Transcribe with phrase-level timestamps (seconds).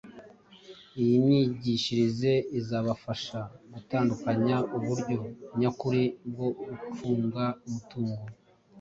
[1.01, 3.39] Iyi myigishirize izabafasha
[3.73, 5.17] gutandukanya uburyo
[5.59, 8.21] nyakuri bwo gucunga umutungo